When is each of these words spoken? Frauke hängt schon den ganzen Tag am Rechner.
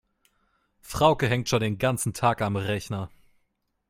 Frauke 0.81 1.27
hängt 1.29 1.47
schon 1.47 1.59
den 1.59 1.77
ganzen 1.77 2.15
Tag 2.15 2.41
am 2.41 2.55
Rechner. 2.55 3.11